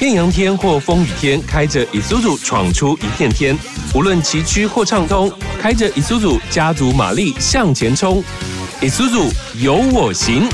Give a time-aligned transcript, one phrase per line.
[0.00, 3.56] 艳阳天或风雨天，开着 Isuzu 闯出一片天。
[3.94, 8.22] 无论崎岖或畅通，开着 Isuzu 家族马力向前冲。
[8.80, 9.30] Isuzu
[9.62, 10.48] 有我行。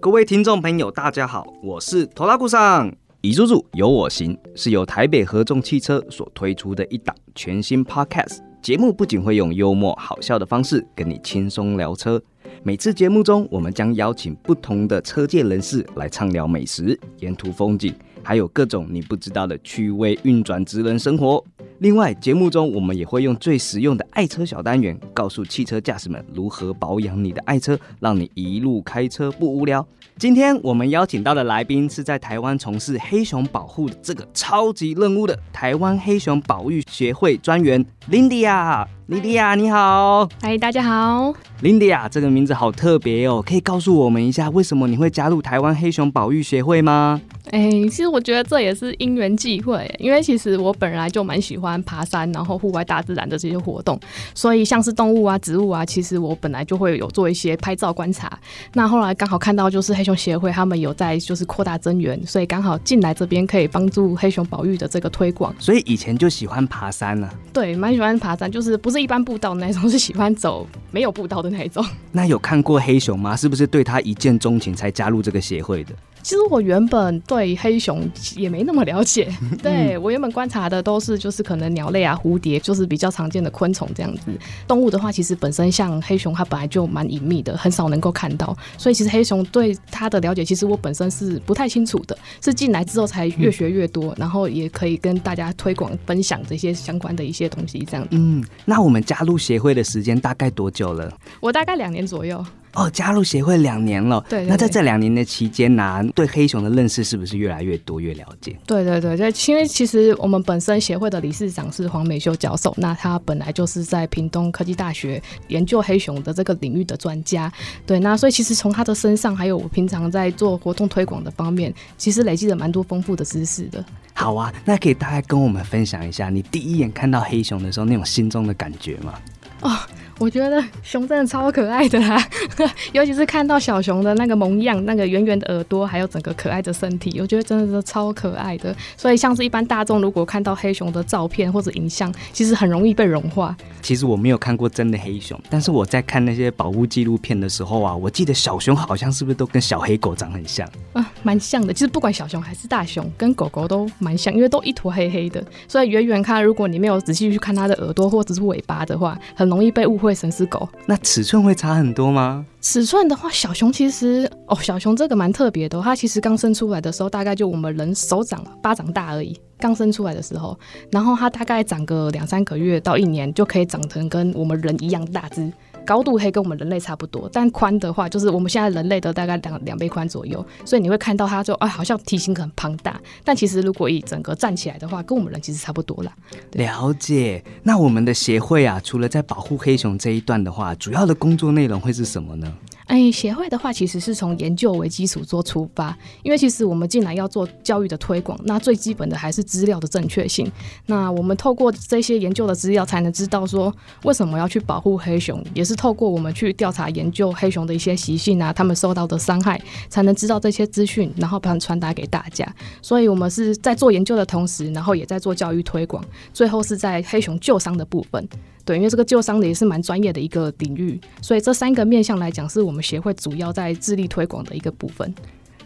[0.00, 3.03] 各位听众朋友，大家好，我是头拉顾上。
[3.24, 12.22] 以叔叔有我行是由台北合众汽车所推出的一档全新 Podcast 节目，不仅会用幽默好笑的方式跟你轻松聊车，
[12.62, 21.42] 每次节目中我们将邀请不同的车界人士来畅聊美食、沿途风景，还有各种你不知道的趣味运转职人生活。
[21.84, 29.86] 另外，节目中我们也会用最实用的爱车小单元，告诉汽车驾驶们如何保养你的爱车，让你一路开车不无聊。
[30.16, 47.20] 今天我们邀请到的来宾是在台湾从事黑熊保护的这个超级任务的台湾黑熊保育协会专员 Linda 啊，Lindy 啊，你好，嗨，大家好，Lindy 啊，这个名字好特别哦，可以告诉我们一下为什么你会加入台湾黑熊保育协会吗？
[47.50, 54.00] 哎，其实我觉得这也是因缘际会，因为其实我本来就蛮喜欢爬山，然后户外大自然的这些活动，
[54.34, 58.32] 所以像是动物啊、植物啊，其实我本来就会有做一些拍照观察。
[58.72, 65.54] 那后来刚好看到就是黑熊协会他们有在就是扩大增援，所以刚好进来这边可以帮助黑熊保育的这个推广。
[65.58, 71.84] 所以以前就喜欢爬山了，对，蛮喜欢爬山，就是不是一般步道那种，是喜欢走没有步道的那一种。
[72.12, 73.34] 那有看过黑熊吗？
[73.34, 75.92] 是不是对他一见钟情才加入这个协会的？
[76.24, 78.00] 其实我原本对黑熊
[78.34, 79.30] 也没那么了解，
[79.62, 84.22] 对我原本观察的都是就是可能鸟类啊、蝴蝶，就是比较常见的昆虫这样子。
[84.66, 88.56] 动物的话，其实本身像黑熊，它本来就蛮隐秘的，很少能够看到。
[88.78, 98.08] 所以其实黑熊对它的了解，其实我本身是不太清楚的，是进来之后才越学越多，然后也可以跟大家推广分享这些相关的一些东西这样子。
[98.12, 101.12] 嗯，那我们加入协会的时间大概多久了？
[101.40, 102.42] 我大概两年左右。
[102.74, 104.24] 哦，加入协会两年了。
[104.28, 108.56] 对，那在这两年的期间呢，对黑熊的认识是不是越来越多、越了解？
[108.66, 117.52] 对对对，就因为其实我们本身协会的理事长是黄美秀教授，那他本来就是在屏东科技大学研究黑熊的这个领域的专家。
[117.86, 123.84] 对，那所以其实从他的身上，还有我平常在做活动推广的方面，其实累积了蛮多丰富的知识的。
[124.14, 129.14] 好啊，那可以大概跟我们分享一下，你第一眼看到黑熊的时候那种心中的感觉吗？
[129.60, 129.70] 哦。
[130.18, 132.16] 我觉得熊真的超可爱的啦，
[132.92, 138.74] 尤其是看到小熊的那个萌样，那个圆圆的耳朵，还有整个可爱的身体，我觉得真的是超可爱的。
[138.96, 143.56] 所以像是一般大众如果看到黑熊的照片或者影像，其实很容易被融化。
[143.82, 151.72] 其实我没有看过真的黑熊，但是我在看那些保护纪录片的时候啊，我记得小熊好像是不是都跟小黑狗长很像啊，蛮像的。
[151.72, 155.44] 其实不管小熊还是大熊，跟狗狗都蛮像，因为都一坨黑黑的。
[155.68, 160.68] 所以远远看，如果你没有仔细去看它的耳朵或者是尾巴的话，很容易被误会神是狗。
[160.86, 162.44] 那尺寸会差很多吗？
[162.60, 169.38] 尺寸的话，小熊其实哦，小熊这个蛮特别的，它其实刚生出来的时候，大概就我们人手掌巴掌大而已。
[169.58, 170.58] 刚生出来的时候，
[170.90, 175.52] 然后它大概长个两三个月到一年，就可以长成跟我们人一样大只。
[175.86, 186.10] 高度可以跟我们人类差不多，但宽的话就是我们现在人类的大概两两倍宽左右，所以你会看到它就啊，好像体型很庞大，但其实如果以整个站起来的话，跟我们人其实差不多啦。
[186.52, 187.44] 了解。
[187.62, 192.50] 那我们的协会啊，除了在保护黑熊这一段的话，主要的工作内容会是什么呢？
[192.86, 200.50] 哎，协会的话其实是从研究为基础做出发，因为其实我们进来要做教育的推广，那最基本的还是资料的正确性。
[200.86, 212.46] 那我们透过这些研究的资料，才能知道说为什么要去保护黑熊，也是透过我们去调查研究黑熊的一些习性啊，他们受到的伤害，才能知道这些资讯，然后把它传达给大家。
[212.82, 218.28] 所以我们是在做研究的同时，然后也在做教育推广，最后是在黑熊救伤的部分。
[218.64, 225.14] 对，因为这个旧伤的也是蛮专业的一个领域，所以这三个面向来讲，是我们协会主要在致力推广的一个部分。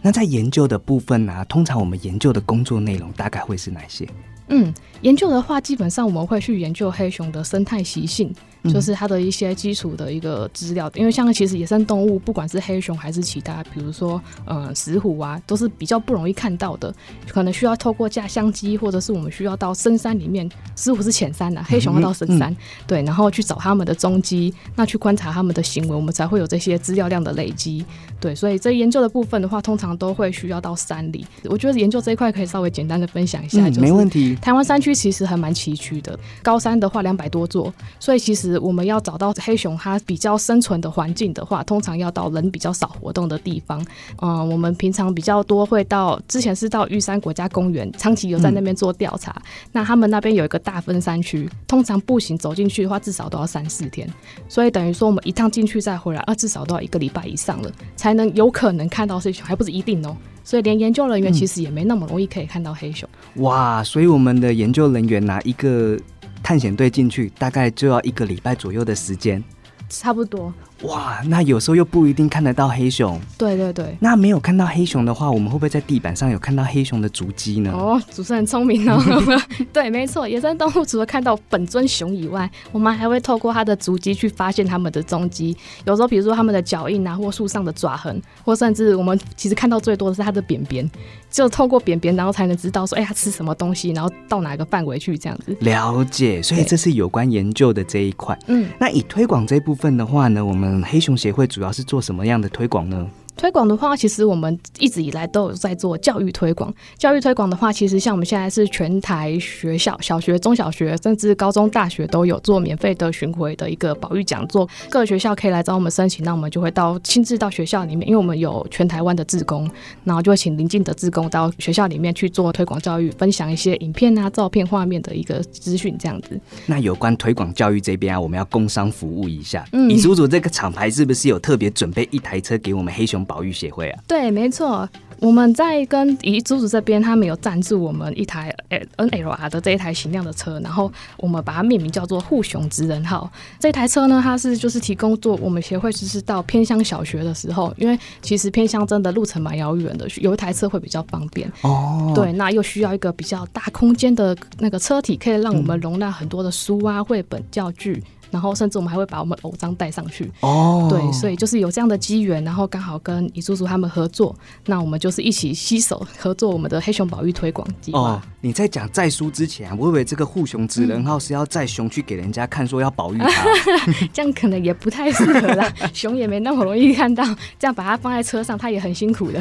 [0.02, 4.08] 那在研究的部分呢，通常我们研究的工作内容大概会是哪些？
[4.48, 4.72] 嗯，
[5.02, 8.34] 研究的话，基本上我们会去研究黑熊的生态习性。
[8.64, 16.92] 就是它的一些基础的一个资料，因为像其实野生动物，不管是黑熊还是其他，比如说呃石虎啊，都是比较不容易看到的，
[17.28, 22.54] 可能需要透过架相机，或者是我们需要到深山里面，石虎是浅山的，黑熊要到深山，
[22.86, 27.84] 对，然后去找他们的踪迹，那去观察他们的行为，我们才会有这些资料量的累积，
[28.20, 31.26] 对，所以这研究的部分的话，通常都会需要到山里。
[31.44, 34.34] 我觉得研究这一块可以稍微简单的分享一下，就没问题。
[34.36, 43.84] 台湾山区其实还蛮崎岖的，高山的话两百多座，所以其实我们要找到黑熊它比较生存的环境的话，通常要到人比较少活动的地方。
[44.22, 49.34] 嗯，我们平常比较多会到，之前是到玉山国家公园，长期有在那边做调查。
[49.72, 54.08] 那他们那边有一个大分山区，通常步行走进去的话，至少都要三四天。
[54.48, 60.16] 所以等于说我们一趟进去再回来，啊，至少都要一个礼拜以上了，才能有可能看到黑熊，还不是一定哦。
[60.44, 63.06] 所以连研究人员其实也没那么容易可以看到黑熊。
[63.34, 65.94] 哇，所以我们的研究人员拿一个
[66.42, 69.42] 探险队进去，大概就要一个礼拜左右的时间。
[69.88, 70.52] 差不多。
[70.82, 73.20] 哇，那有时候又不一定看得到黑熊。
[73.36, 73.96] 对对对。
[73.98, 77.72] 那没有看到黑熊的话，我们会不会在地板上有看到黑熊的足迹呢？
[77.72, 79.02] 哦，主持人聪明哦。
[79.72, 85.56] 对，没错，野生动物除了看到本尊熊以外，我们还会透过它的足迹去发现它们的踪迹。
[85.84, 90.88] 有时候，比如说它们的脚印啊，或树上的爪痕，或甚至我们其实看到最多的是它的便便。
[91.30, 95.54] 就透过便便，然后才能知道说，哎，它吃什么东西，然后到哪个范围去这样子。
[95.60, 98.38] 了解，所以这是有关研究的这一块。
[98.46, 103.08] 嗯，那以推广这一部分份的话呢，我们黑熊协会主要是做什么样的推广呢？
[103.38, 106.74] 推广的话，其实我们一直以来都有在做教育推广。
[106.98, 114.68] 教育推广的话，其实像我们现在是全台学校、小学、中小学，甚至高中、大学都有做免费的巡回的一个保育讲座。
[114.90, 119.70] 各个学校可以来找我们申请，那我们就会到亲自到学校里面，因为我们有全台湾的志工，
[120.02, 126.38] 然后就会请邻近的志工到学校里面去做推广教育，分享一些影片啊、照片、画面的一个资讯这样子。
[126.66, 129.64] 那有关推广教育这边啊，我们要工商服务一下。
[129.70, 134.00] 嗯，李叔叔这个厂牌是不是有特别准备一台车给我们黑熊保育协会啊？
[134.08, 134.88] 对，没错。
[135.20, 143.28] 我们在跟遗珠子这边，他们有赞助我们一台 N L R 的这一台型量的车，然后我们把它命名叫做护熊职人号。
[143.58, 151.50] 这台车呢，它是就是提供做我们协会就是到偏乡小学的时候，因为其实偏乡真的路程蛮遥远的，有一台车会比较方便。
[151.62, 158.00] 哦，对，那又需要一个比较大空间的那个车体，可以让我们容纳很多的书啊、绘本、教具。
[158.30, 164.34] 然后甚至我们还会把我们偶章带上去哦，对，所以就是有这样的机缘，然后刚好跟李叔叔他们合作，
[164.66, 167.98] 那我们就是一起携手合作我们的黑熊保育推广计划。
[167.98, 173.44] 哦，你在讲在书之前，我以为这个护熊职人号是要在熊去给人家看，说要保育它，
[174.12, 177.24] 这样可能也不太适合啦， 熊也没那么容易看到，
[177.58, 179.40] 这样把它放在车上，它也很辛苦的。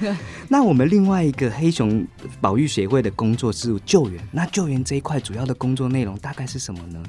[0.48, 2.04] 那我们另外一个黑熊
[2.40, 7.02] 保育协会的工作是救援，那救援这一块主要的工作内容大概是什么呢？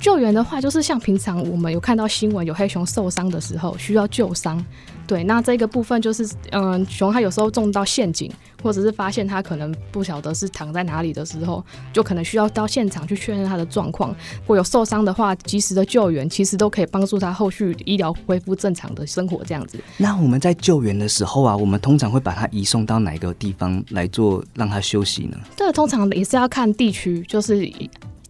[0.00, 4.64] 救援的话，就是像平常我们有看到新闻，有黑熊受伤的时候需要救伤。
[5.06, 11.62] 对，那这个部分就是，嗯，熊它有时候中到陷阱，或者是发现它可能不晓得是躺在哪里的时候，
[11.92, 14.08] 就可能需要到现场去确认它的状况。
[14.10, 19.44] 如果有受伤的话，及时的救援其实都可以帮助它后续医疗恢复正常的生活。
[19.44, 19.78] 这样子。
[19.98, 25.36] 那我们在救援的时候啊，我们通常会把它移送到哪个地方来做让它休息呢？
[25.54, 27.70] 这个通常也是要看地区，就是。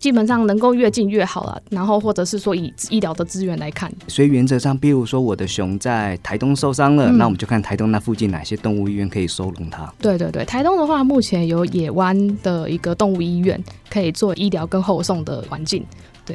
[0.05, 9.91] 基本上能够越近越好了，然后或者是说以医疗的资源来看，所以原则上，比如说我的熊在台东受伤了，那我们就看台东那附近哪些动物医院可以收容它。
[10.03, 13.59] 对对对，台东的话，目前有野湾的一个动物医院
[13.89, 15.83] 可以做医疗跟后送的环境。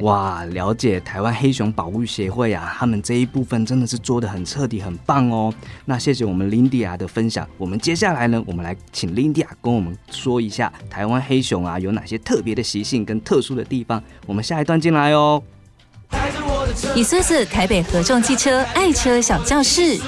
[0.01, 5.51] 哇，了解台湾黑熊保护协会啊，他们这一部分真的是做的很彻底，很棒哦。
[5.85, 7.47] 那谢谢我们林迪亚的分享。
[7.57, 14.01] 我们接下来呢，我们来请林迪亚跟我们说一下台湾黑熊啊有哪些特别的习性跟特殊的地方。
[14.27, 15.41] 我们下一段进来哦。
[16.95, 19.99] 以苏子台北合众汽车爱车小教室。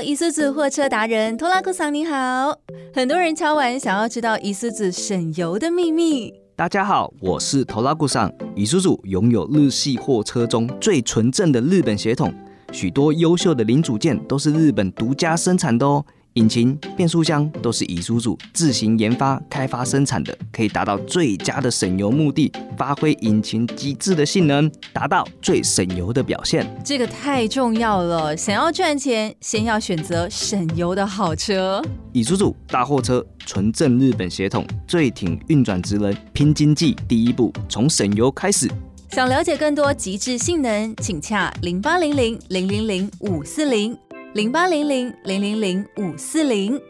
[0.00, 2.58] Hello，伊苏子货车达人托拉库桑你好。
[2.94, 6.32] 很多人敲完想要知道伊苏子省油的秘密。
[6.56, 8.32] 大家好，我是托拉库桑。
[8.56, 12.32] 伊苏子拥有日系货车中最纯正的日本血统，
[12.72, 16.02] 许多优秀的零组件都是日本独家生产的哦。
[16.34, 26.64] 引擎、变速箱都是乙叔叔自行研发、开发、生产的，可以达到最佳的省油目的，发挥引擎极致的性能，达到最省油的表现。
[26.84, 31.82] 这个太重要了，想要赚钱，先要选择省油的好车。
[32.12, 38.70] 乙叔叔大货车，纯正日本血统，最挺运转职能，拼经济第一步，从省油开始。
[39.10, 43.98] 想了解更多极致性能，请洽零八零零零零零五四零。
[44.32, 46.80] 零八零零零零零五四零，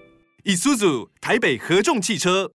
[0.45, 2.51] 以苏组台北合众汽车。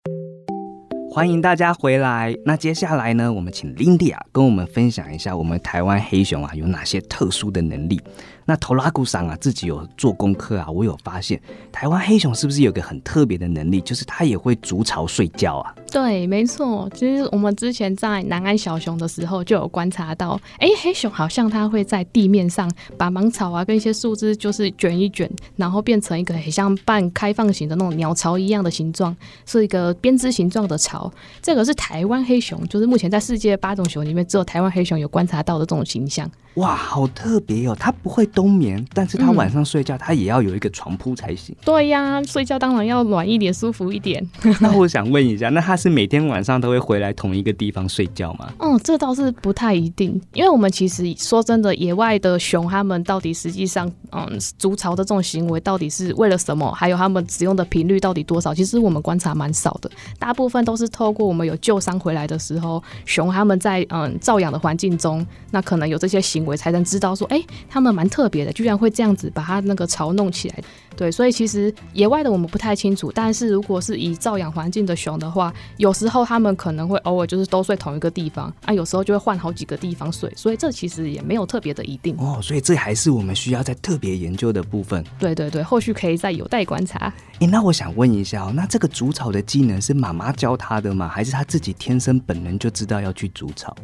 [1.11, 2.35] 欢迎大家回来。
[2.45, 7.99] 那接下来呢，我们请 Lindy 啊跟我们分享一下我们台湾黑熊啊有哪些特殊的能力。
[8.45, 15.73] 那头拉古桑啊自己有做功课啊，我有发现台湾黑熊是不是有个很特别的能力，就是它也会筑巢睡觉啊？
[15.91, 16.89] 对，没错。
[16.93, 31.11] 其实我们之前在南安小熊的时候就有观察到，哎，黑熊好像它会在地面上把芒草啊跟一些树枝就是卷一卷，然后变成一个很像半开放型的那种鸟巢一样的形状，是一个编织形状的巢。
[31.41, 36.29] 这个是台湾黑熊，就是目前在世界八种熊里面，只有台湾黑熊有观察到的这种形象。
[36.55, 37.75] 哇，好特别哦！
[37.77, 41.55] 它不会冬眠，但是他晚上睡觉，他也要有一个床铺才行。
[41.63, 44.23] 对呀，睡觉当然要暖一点、舒服一点。
[44.59, 48.51] 那我想问一下，那他是每天晚上都会回来同一个地方睡觉吗？
[48.59, 54.27] 嗯，这倒是不太一定，因为我们其实说真的，野外的熊，他们到底实际上，嗯，
[54.59, 56.69] 筑巢的这种行为到底是为了什么？
[56.73, 58.53] 还有他们使用的频率到底多少？
[58.53, 59.89] 其实我们观察蛮少的，
[60.19, 70.63] 大部分都是透过我们有旧伤回来的时候，熊他们在嗯照养的环境中，那可能有这些行为，才能知道说，哎，他们蛮特别的，居然会这样子把它那个巢弄起来。
[70.95, 82.39] 对，所以其实野外的我们不太清楚，但是如果是以照养环境的熊的话，有时候它们可能会偶尔就是都睡同一个地方啊，有时候就会换好几个地方睡，所以这其实也没有特别的一定哦。
[82.41, 85.03] 所以这还是我们需要在特别研究的部分。
[85.19, 87.13] 对对对，后续可以再有待观察。
[87.39, 91.09] 哎，那我想问一下哦，那这个筑巢的技能是妈妈教他的吗？
[91.09, 93.75] 还是他自己天生本能就知道要去筑巢？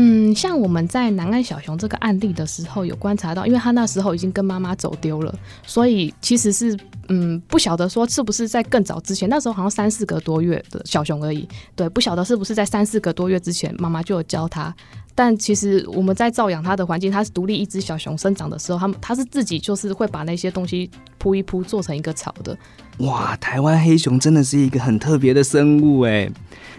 [0.00, 5.34] 嗯，像我们在南岸小熊这个案例的时候，有观察到，因为他那时候已经跟妈妈走丢了，
[5.66, 6.78] 所以其实是
[7.08, 14.72] 嗯不晓得说是不是在更早之前，那时候好像三四个多月的小熊而已，对，不晓得是不是在三四个多月之前，妈妈就有教他。
[15.16, 20.88] 但其实我们在照养它的环境，它是独立一只小熊生长的时候，它们它是自己就是会把那些东西
[21.18, 22.56] 铺一铺，做成一个巢的。
[22.98, 26.30] 哇，台湾黑熊真的是一个很特别的生物哎。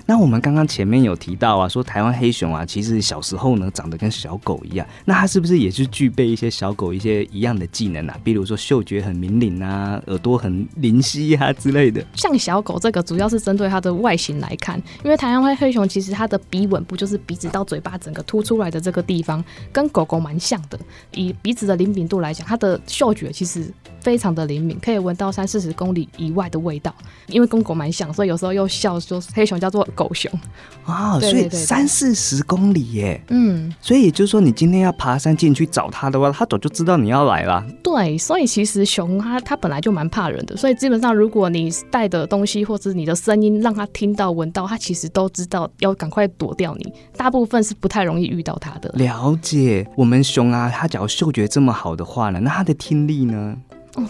[0.10, 8.20] 那我们刚刚前面有提到啊，说台湾黑熊啊，其实小时候呢长得跟小狗一样，那它是不是也是具备一些小狗一些一样的技能啊？
[8.24, 12.04] 比如说嗅觉很敏啊，耳朵很灵犀啊之类的。
[12.16, 20.80] 像小狗这个，主要是针对它的外形来看，因为台湾黑熊其实它的鼻吻部就是鼻子到嘴巴整个凸出来的这个地方，跟狗狗蛮像的。
[21.12, 26.94] 以鼻子的灵敏度来讲，它的嗅觉其实非常的灵敏，可以闻到三四十公里以外的味道。
[27.28, 29.86] 因为跟狗蛮像，所以有时候又笑说黑熊叫做。
[29.96, 30.32] 狗熊
[30.86, 37.62] 啊，所以三四十公里耶，嗯，所以也就是说，你今天要爬山进去找它的话，它早就知道你要来了。
[37.84, 46.94] 对，所以其实熊它它本来就蛮怕人的，所以基本上如果你带的东西或者你的声音让它听到闻到，它其实都知道要赶快躲掉你。
[47.18, 48.90] 大部分是不太容易遇到它的。
[48.96, 53.58] 了解，我们熊啊，它只要嗅觉这么好的话呢，那它的听力呢？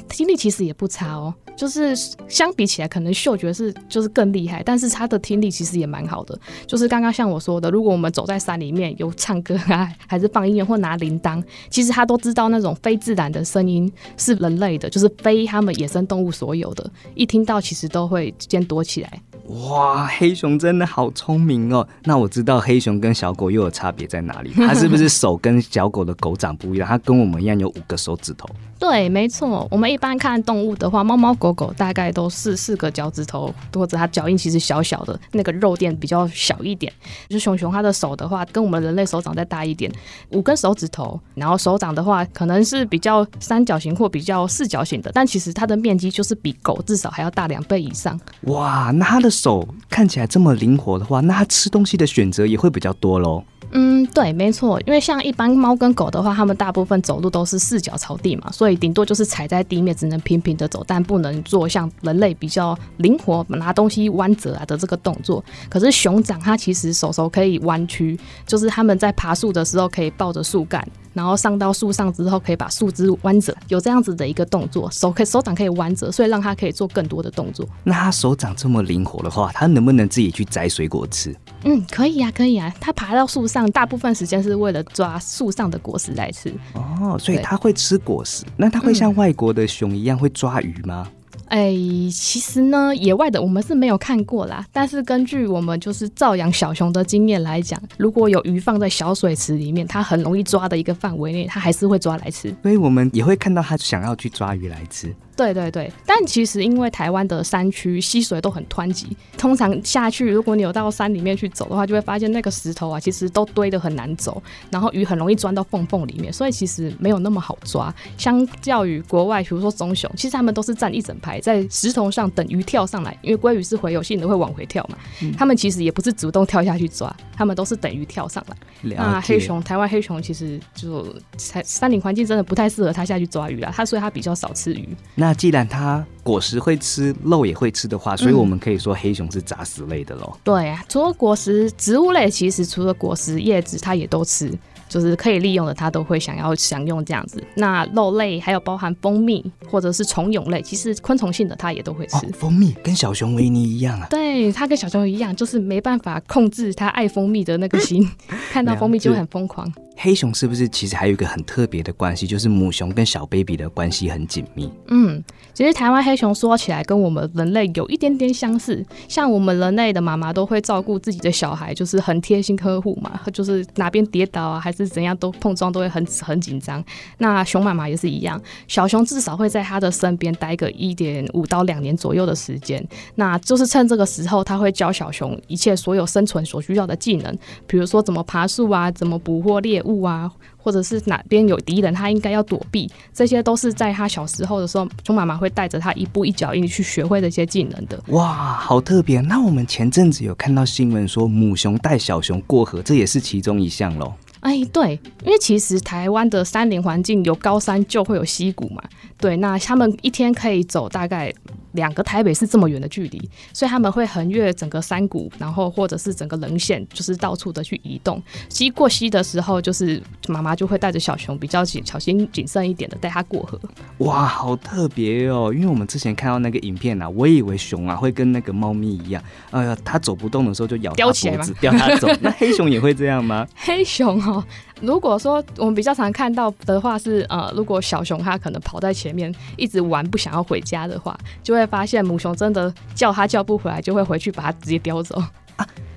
[0.08, 1.34] 听力其实也不差哦。
[1.56, 1.94] 就是
[2.30, 6.40] 相比起来，可能嗅觉是就是更厉害，但是他的听力其实也蛮好的。
[6.66, 19.22] 就是刚刚像我说的，如果我们走在山里面有唱歌啊， 还是放音乐或拿铃铛，其实他都知道那种非自然的声音是人类的，就是非他们野生动物所有的，一听到其实都会先躲起来。
[19.50, 21.88] 哇，黑熊真的好聪明哦！
[22.04, 24.52] 那我知道黑熊跟小狗又有差别在哪里？
[24.56, 26.88] 它是不是手跟小狗的狗掌不一样？
[26.88, 28.48] 它跟我们一样有五个手指头。
[28.78, 29.68] 对，没错。
[29.72, 36.94] 我们一般看动物的话，猫猫狗狗大概都是四个脚趾头，或者它脚印其实小小的，那个肉垫比较小一点。
[37.28, 39.92] 就熊熊它的手的话，跟我们人类手掌再大一点，
[40.30, 41.20] 五根手指头。
[41.34, 48.18] 然后手掌的话，可能是比较三角形或比较四角形的，但其实它的面积就是比狗至少还要大两倍以上。
[48.44, 53.44] 哇，那它的手看起来这么灵活的话，那它吃东西的选择也会比较多喽。
[53.72, 65.44] 嗯，对，没错，因为像一般猫跟狗的话，它们大部分走路都是四脚朝地嘛，所以顶多就是踩在地面，只能平平的走，但不能做像人类比较灵活拿东西弯折啊的这个动作。
[65.70, 70.86] 可是熊掌它其实手手可以弯曲，就是它们在爬树的时候可以抱着树干。
[71.14, 77.68] 然后上到树上之后，可以把树枝弯折，有这样子的一个动作，手可以手掌可以弯折，所以让它可以做更多的动作。
[77.84, 81.36] 那它手掌这么灵活的话，它能不能自己去摘水果吃？
[81.64, 82.74] 嗯，可以啊，可以啊。
[82.80, 86.54] 它爬到树上，大部分时间是为了抓树上的果实来吃。
[86.74, 88.46] 哦，所以它会吃果实。
[88.56, 91.08] 那它会像外国的熊一样会抓鱼吗？
[91.50, 91.74] 哎，
[92.12, 94.66] 其实呢，野外的我们是没有看过啦。
[94.72, 102.56] 但是根据我们就是照养小熊的经验来讲，如果有鱼放在小水池里面，它很容易抓的一个范围内，它还是会抓来吃。
[102.62, 105.14] 所以我们也会看到它想要去抓鱼来吃。
[105.36, 117.94] 对对对，但其实因为台湾的山区溪水都很湍急，通常下去，如果你有到山里面去走的话，就会发现那个石头啊，其实都堆得很难走，然后鱼很容易钻到缝缝里面，所以其实没有那么好抓。
[118.18, 121.39] 相较于国外，比如说棕熊，其实他们都是站一整排。
[121.40, 124.98] 海在石头上等鱼跳上来，因为鲑鱼是洄游性的，会往回跳嘛。
[125.38, 128.58] 他们其实也不是主动跳下去抓，他们都是等鱼跳上来。
[128.82, 129.20] 那。
[129.30, 131.06] 黑熊，台湾黑熊其实就
[131.38, 134.90] 山山林环境真的不太适合它下去抓鱼啦，它所以它比较少吃鱼。
[135.14, 140.36] 那既然它果实会吃，肉也会吃的话，所以我们可以说黑熊是杂食类的喽。
[140.44, 144.52] 对啊，除了果实，植物类其实除了果实、叶子，它也都吃，
[144.90, 147.42] 就是可以利用的，它都会想要享用这样子。
[147.56, 152.18] 那肉类还有包含蜂蜜或者是虫蛹类，其实昆虫性的它也都会吃。
[152.18, 154.08] 哦，蜂蜜跟小熊维尼一样啊。
[154.10, 158.06] 对，它跟小熊一样，就是没办法控制它爱蜂蜜的那个心，
[158.52, 159.72] 看到蜂蜜就会很疯狂。
[160.02, 164.72] 黑熊是不是其实还有一个很特别的关系，就是母熊跟小 baby 的关系很紧密？
[164.88, 165.22] 嗯，
[165.54, 176.84] 其实台湾黑熊说起来跟我们人类有一点点相似，像我们人类的妈妈都会照顾自己的小孩，就是很贴心呵护嘛，就是哪边跌倒啊还是是怎样都碰撞都会很很紧张。
[177.18, 198.02] 那熊妈妈也是一样，小熊至少会在它的身边待个一点五到两年左右的时间，那就是趁这个时候，他会教小熊一切所有生存所需要的技能，比如说怎么爬树啊，怎么捕获猎物啊，或者是哪边有敌人，他应该要躲避，这些都是在他小时候的时候，熊妈妈会带着他一步一脚印去学会这些技能的。
[198.08, 199.20] 哇，好特别！
[199.22, 204.14] 那我们前阵子有看到新闻说母熊带小熊过河，这也是其中一项喽。
[204.42, 208.82] 哎，对，因为其实台湾的山林环境有高山就会有溪谷嘛，
[209.18, 211.34] 对，那他们一天可以走大概
[211.74, 218.22] 两个台北市这么远的距离，所以他们会横越整个山谷，然后或者是整个棱线，就是到处的去移动。
[218.50, 223.60] 溪过溪的时候，就是妈妈就会带着小熊比较谨小心谨慎一点的带它过河。
[224.00, 225.54] 哇，好特别哦！
[225.54, 232.08] 因为我们之前看到那个影片啊，我以为熊啊会跟那个猫咪一样，哎呀，它走不动的时候就咬它叼起来脖子，叼它走。
[232.22, 233.48] 那黑熊也会这样吗？
[233.56, 234.44] 黑熊哦，
[234.82, 245.22] 如果说我们比较常看到的话是，呃，如果小熊它可能跑在前面一直玩不想要回家的话，就会发现母熊真的叫它叫不回来，就会回去把它直接叼走。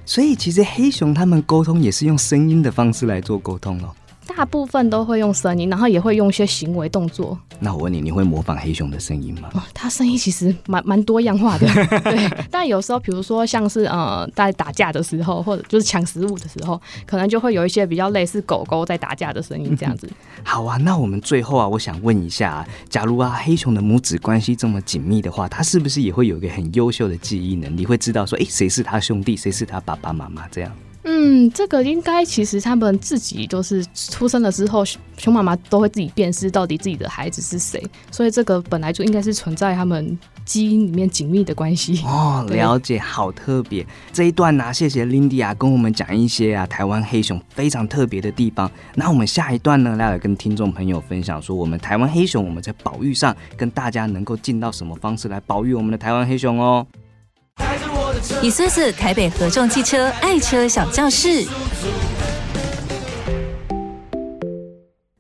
[0.04, 3.94] 所以其实黑熊它们沟通也是用声音的方式来做沟通哦。
[4.42, 7.38] 大部分都会用声音，然后也会用一些行为动作。
[7.60, 9.48] 那我问你，你会模仿黑熊的声音吗？
[9.54, 11.68] 哦，它声音其实蛮蛮多样化的，
[12.02, 12.28] 对。
[12.50, 20.10] 但有时候，比如说像是呃在打架的时候，或者就是抢食物的时候，可能就会有一些比较类似狗狗在打架的声音这样子。
[20.42, 30.72] 好啊，那我们最后啊，我想问一下啊，假如啊黑熊的母子关系这么紧密的话，它是不是也会有一个很优秀的记忆能力，会知道说，诶谁是他兄弟，谁是他爸爸妈妈这样？
[31.04, 34.84] 嗯，这个应该其实他们自己都是出生了之后，
[35.18, 42.00] 熊妈妈都会自己辨识到底自己的孩子是谁，所以这个本来就应该是存在他们基因里面紧密的关系。
[42.06, 43.84] 哦，了解，好特别。
[44.12, 48.70] 这一段呢、谢谢 Lindy 啊，跟我们讲一些啊台湾黑熊非常特别的地方。
[48.94, 56.86] 那我们下一段呢，来跟听众朋友分享说，我们台湾黑熊我们在保育上跟大家能够尽到什么方式来保育我们的台湾黑熊哦。
[58.42, 61.44] 以苏子台北合众汽车爱车小教室。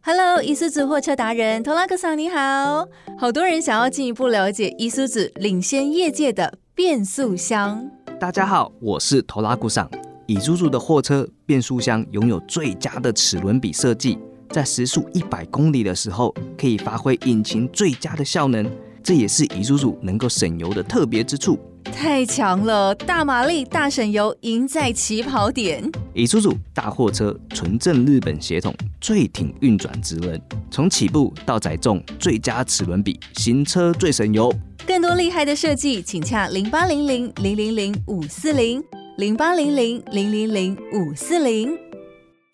[0.02, 2.86] Hello，伊苏子货车达人托拉克桑你好，
[3.18, 7.90] 好多人想要进一步了解伊苏子领先业界的变速箱。
[8.20, 9.90] 大家好，我是托拉古桑。
[10.26, 14.16] 以猪猪的货车变速箱拥有最佳的齿轮比设计，
[14.50, 18.64] 在时速一百公里的时候，可以发挥引擎最佳的效能，
[19.02, 21.58] 这也是以猪猪能够省油的特别之处。
[21.84, 25.82] 太强了，大马力、大省油，赢在起跑点。
[26.14, 34.52] 以猪猪大货车纯正日本血统，最挺运转直轮，从起步到载重最佳齿轮比，行车最省油。
[34.86, 38.82] 更多厉害的设计，请洽零八零零零零零五四零
[39.18, 41.76] 零八零零零零零五四零。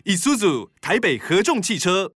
[0.05, 2.11] 以苏组台北合众汽车。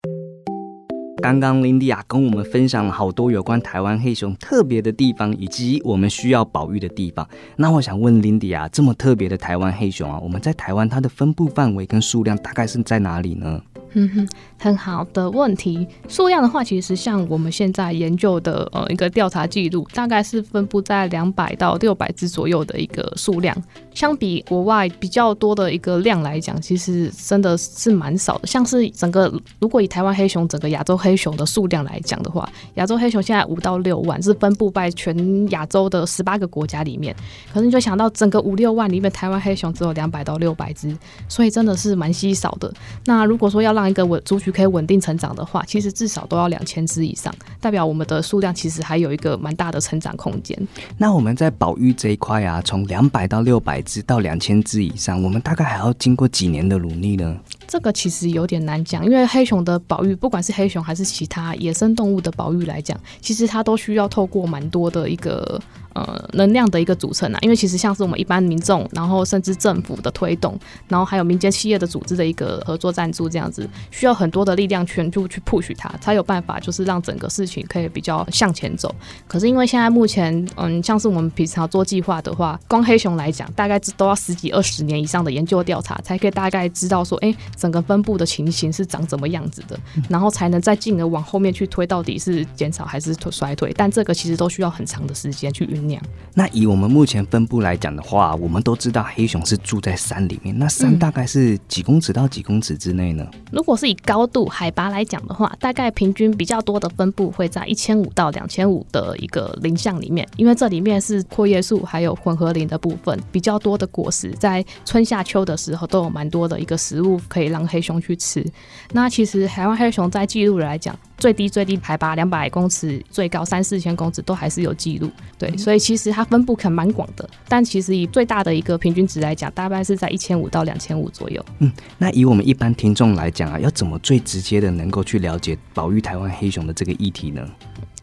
[1.21, 7.27] 刚刚林迪亚跟我们分享了好多有关台湾黑熊特别的地方，以及我们需要保育的地方。
[7.55, 13.61] 那我想问林迪亚，这么特别的台湾黑熊啊，我们在台湾它的分布范围跟数量大概是在哪里呢？
[13.93, 15.85] 嗯哼，很好的问题。
[16.07, 23.55] 数量的话，其实像我们现在研究的呃一个调查记录，大概是分布在两百到六百只左右的一个数量。
[23.93, 28.47] 相比国外比较多的一个量来讲，其实真的是蛮少的。
[28.47, 37.13] 像是整个如果以台湾黑熊整个亚洲黑熊的数量来讲的话，亚洲黑熊现在五到六万，是分布在全亚洲的十八个国家里面。
[37.53, 40.95] 可是你就想到整个五六万里面，台湾黑熊只有两百到六百只，
[41.27, 42.71] 所以真的是蛮稀少的。
[43.05, 50.57] 那如果说要让一个稳族群可以稳定成长的话，其实至少都要两千只以上，代表我们的数量其实还有一个蛮大的成长空间。
[50.97, 57.37] 那我们在保育这一块啊，从两百到六百只到两千只以上，我们大概还要经过几年的努力呢？
[57.67, 65.59] 这个其实有点难讲，因为黑熊的保育，不管是黑熊还是其他野生动物的保育来讲，其实它都需要透过蛮多的一个。
[65.93, 78.95] 呃，能量的一个组成啊，因为其实像是我们一般民众，然后甚至政府的推动，然后还有民间企业的组织的一个合作赞助，这样子需要很多的力量全部去 push 它，才有办法就是让整个事情可以比较向前走。
[79.27, 93.71] 可是因为现在目前，嗯，像是我们平常做计划的话，光黑熊来讲，大概都要十几二十年以上的研究调查，才可以大概知道说，哎，整个分布的情形是长怎么样子的，然后才能再进而往后面去推，到底是减少还是衰退。
[93.77, 96.01] 但这个其实都需要很长的时间去酝酿。
[96.33, 100.57] 那以我们目前分布来讲的话，我们都知道黑熊是住在山里面。
[100.57, 103.23] 那山大概是几公尺到几公尺之内呢？
[103.51, 118.45] 如果是以高度海拔来讲的话，大概平均比较多的分布会在一千五到两千五的一个林相里面，因为这里面是阔叶树还有混合林的部分，比较多的果实，在春夏秋的时候都有蛮多的一个食物可以让黑熊去吃。
[118.93, 120.97] 那其实台湾黑熊在记录来讲。
[121.17, 125.07] 最低最低海拔两百公尺，最高三四千公尺都还是有记录。
[125.37, 131.45] 对，所以其实它分布可能蛮广的，但其实以最大的一个平均值来讲，大概是在一千五到两千五左右。
[131.59, 137.47] 嗯，那以我们一般听众来讲啊，要怎么最直接的能够去了解保育台湾黑熊的这个议题呢？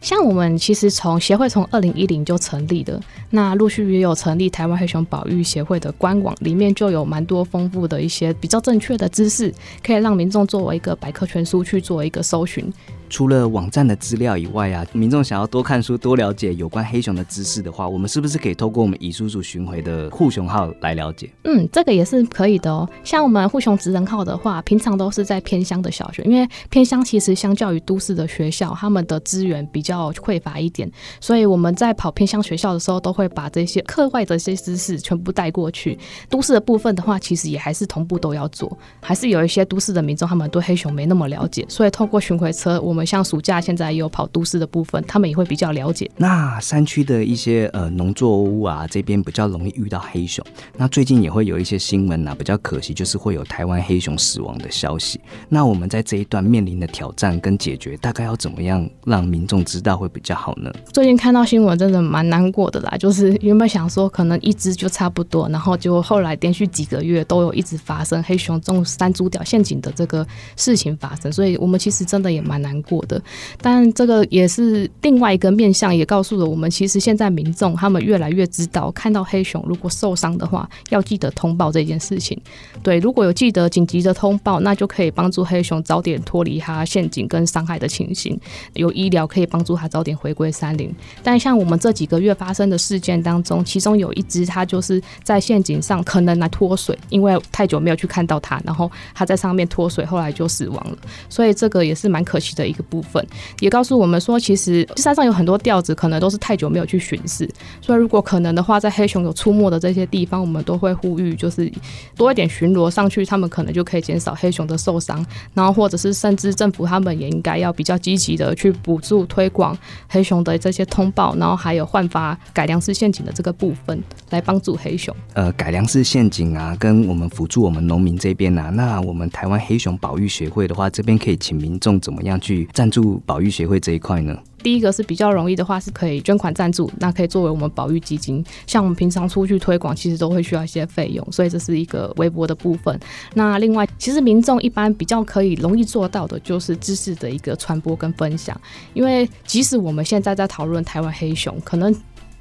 [0.01, 12.71] 像我们其实从协会从二零一零就成立的，那陆续也有成立台湾黑熊保育协会的官网，里面就有蛮多丰富的一些比较正确的知识，可以让民众作为一个百科全书去做一个搜寻。
[13.09, 21.29] 除了网站的资料以外啊，民众想要多看书、多了解有关黑熊的知识的话，我们是不是可以透过我们乙叔叔巡回的护熊号来了解？
[21.43, 22.87] 嗯，这个也是可以的哦。
[23.03, 35.97] 像我们护熊职人号的话，平常都是在偏乡的小学，因为偏乡其实相较于都市的学校，他们的资源比较匮乏一点，所以我们在跑偏乡学校的时候，都会把这些课外的一些知识全部带过去。
[36.29, 46.09] 都市的部分的话，其实也还是同步都要做，还是有一些都市的民众他们对黑熊没那么了解，所以透过巡回车，我们像暑假现在也有跑都市的部分，他们也会比较了解。
[46.17, 50.45] 那山区的一些呃农作物啊，这边比较容易遇到黑熊。
[50.77, 55.19] 那最近也会有一些新闻啊，比较可惜就是会有台湾黑熊死亡的消息。
[55.47, 60.71] 那我们在这一段面临的挑战跟解决，大概要怎么样让民众知道会比较好呢？
[60.93, 73.21] 最近看到新闻真的蛮难过的啦，就是原本想说可能一只就差不多，然后就后来连续几个月都有一直发生黑熊中山猪屌陷阱的这个事情发生，所以我们其实真的也蛮难过过的。
[73.61, 82.39] 但这个也是另外一个面向，也告诉了我们，其实现在民众他们越来越知道，看到黑熊如果受伤的话，要记得通报这件事情。
[82.81, 88.39] 对，如果有记得紧急的通报，那就可以帮助黑熊早点脱离它陷阱跟伤害的情形，
[88.73, 90.93] 有医疗可以帮助它早点回归山林。
[91.21, 100.97] 但像我们这几个月发生的事件当中，其中有一只它就是在陷阱上可能来脱水，因为太久没有去看到它，然后它在上面脱水，后来就死亡了。
[101.29, 103.23] 所以这个也是蛮可惜的一个部分。
[103.59, 107.47] 也告诉我们说，其实山上有很多调子，可能都是太久没有去巡视。
[107.81, 111.71] 所以如果可能的话，在黑熊有出没的这些地方，我们都会呼吁，就是
[112.15, 115.25] 多一点巡逻上去，他们可能就可以减少黑熊的受伤。
[115.53, 125.15] 然后或者是甚至政府他们也应该要比较积极的去补助推广黑熊的这些通报，然后还有换发改良式陷阱的这个部分，来帮助黑熊。
[125.33, 133.21] 呃，改良式陷阱啊，跟我们辅助我们农民这边啊，那我们台湾黑熊保育协会的话，这边可以请民众怎么样去赞助？
[133.25, 138.43] 保育协会这一块呢，第一个是比较容易的话，是可以捐款赞助，那可以作为我们保育基金。
[138.65, 142.99] 像我们平常出去推广，其实都会需要一些费用，所以这是一个微薄的部分。
[143.33, 148.59] 那另外，其实民众一般比较可以容易做到的，就是知识的一个传播跟分享。
[148.93, 151.93] 因为即使我们现在在讨论台湾黑熊，可能。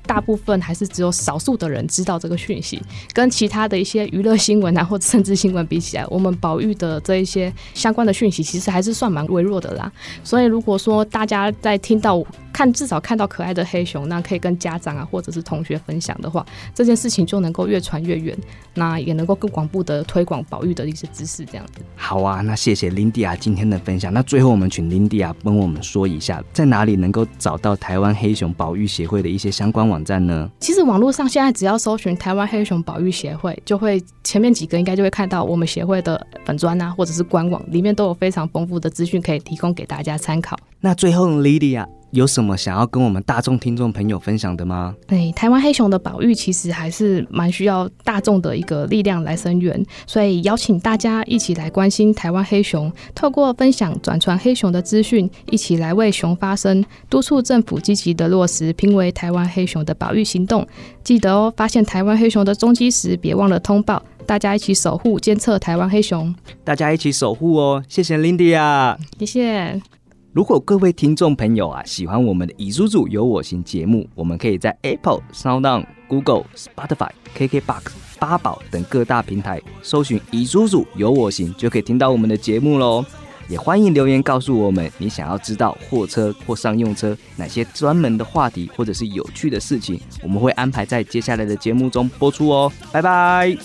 [0.09, 9.93] 大部分还是只有少数的人知道这个讯息，跟其他的一些娱乐新闻啊， 或者政治新闻比起来，我们保育的这一些相关的讯息，其实还是算蛮微弱的啦。
[10.25, 12.25] 所以，如果说大家在听到
[12.59, 16.45] 看至少看到可爱的黑熊，那可以跟家长啊或者是同学分享的话，
[16.75, 18.37] 这件事情就能够越传越远，
[18.75, 21.45] 那也能够更广布的推广保育的一些知识。
[21.45, 21.81] 这样子。
[21.95, 24.13] 好啊，那谢谢林迪亚今天的分享。
[24.13, 29.99] 那最后我们请林迪亚帮我们说一下，在哪里能够找到台湾黑熊保育协会的一些相关网。
[29.99, 30.49] 网站呢？
[30.61, 40.57] 其实网络上现在只要搜寻台湾黑熊保育协会，就会前面几个应该就会看到我们协会的粉砖啊，或者是官网里面都有非常丰富的资讯可以提供给大家参考。
[40.79, 44.95] 那最后，莉莉亚，有什么想要跟我们大众听众朋友分享的吗？
[45.09, 60.67] 哎，台湾黑熊的保育其实还是蛮需要大众的一个力量来声援，所以邀请大家一起来关心台湾黑熊，透过分享转传黑熊的资讯，一起来为熊发声，督促政府积极的落实评为台湾黑熊的保育行动。
[61.05, 67.85] 记得哦，发现台湾黑熊的踪迹时，别忘了通报，大家一起守护监测台湾黑熊，大家一起守护哦！
[67.87, 69.98] 谢谢 Lindy 啊，谢谢。
[70.39, 77.83] 如果各位听众朋友啊喜欢我们的《以叔叔有我行》节目，我们可以在 Apple、Sound、Google、Spotify、KKBox、
[78.21, 83.05] 八宝等各大平台搜寻“以叔叔有我行”，就可以听到我们的节目喽。
[83.49, 92.73] 也欢迎留言告诉我们你想要知道货车或商用车哪些专门的话题或者是有趣的事情，我们会安排在接下来的节目中播出哦。
[92.93, 93.57] 拜拜。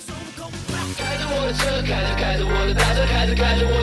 [0.98, 3.83] 开着我的车，开着开着我的大车，开着开着我